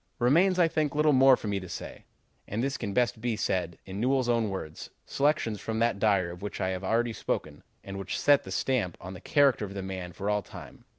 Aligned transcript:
"Remains, 0.17 0.57
I 0.57 0.67
think, 0.67 0.95
little 0.95 1.13
more 1.13 1.37
for 1.37 1.47
me 1.47 1.59
to 1.59 1.69
say, 1.69 2.05
and 2.47 2.63
this 2.63 2.75
can 2.75 2.91
best 2.91 3.21
be 3.21 3.35
said 3.37 3.77
in 3.85 3.99
Newell's 4.01 4.29
own 4.29 4.49
words, 4.49 4.89
selections 5.05 5.61
from 5.61 5.77
that 5.77 5.99
diary 5.99 6.31
of 6.31 6.41
which 6.41 6.59
I 6.59 6.69
have 6.69 6.83
already 6.83 7.13
spoken, 7.13 7.61
and 7.83 7.99
which 7.99 8.19
set 8.19 8.43
the 8.43 8.49
stamp 8.49 8.97
on 8.99 9.13
the 9.13 9.21
character 9.21 9.63
of 9.63 9.75
the 9.75 9.83
man 9.83 10.11
for 10.11 10.27
all 10.27 10.41
time. 10.41 10.85